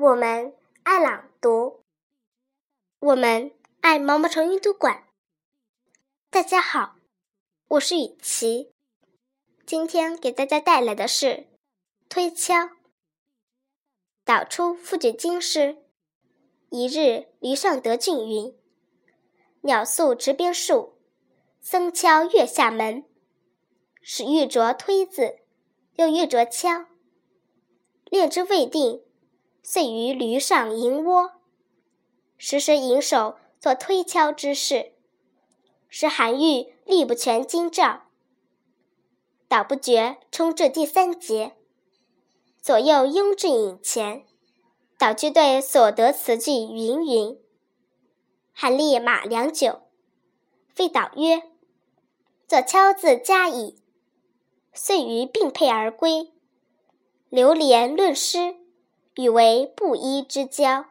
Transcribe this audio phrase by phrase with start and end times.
[0.00, 1.82] 我们爱朗读，
[3.00, 3.52] 我们
[3.82, 5.04] 爱毛毛虫阅读馆。
[6.30, 6.96] 大家好，
[7.68, 8.72] 我是雨琪，
[9.66, 11.48] 今天给大家带来的是
[12.08, 12.70] 推敲。
[14.24, 15.76] 导出复卷经诗：
[16.70, 18.58] 一日，离上得俊云
[19.60, 20.94] ：“鸟宿池边树，
[21.60, 23.04] 僧敲月下门。
[24.00, 25.40] 使玉镯推字，
[25.96, 26.86] 又玉镯敲，
[28.06, 29.04] 练之未定。”
[29.62, 31.32] 遂于驴上营窝，
[32.36, 34.92] 时时引手做推敲之事，
[35.88, 38.04] 使韩愈力不全今照。
[39.48, 41.56] 导不绝，冲至第三节，
[42.62, 44.24] 左右拥至引前，
[44.96, 47.38] 导句对所得词句云云。
[48.52, 49.82] 韩立马良久，
[50.74, 51.42] 废导曰
[52.46, 53.76] ：“作敲字加矣。”
[54.72, 56.32] 遂于并辔而归。
[57.28, 58.59] 流连论诗。
[59.20, 60.86] 与为布衣之交。